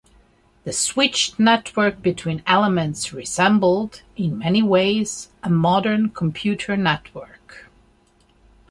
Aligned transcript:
The 0.63 0.73
switched 0.73 1.37
network 1.39 2.01
between 2.01 2.41
elements 2.47 3.13
resembled, 3.13 4.01
in 4.17 4.39
many 4.39 4.63
ways, 4.63 5.29
a 5.43 5.49
modern 5.51 6.09
computer 6.09 6.75
network. 6.75 7.69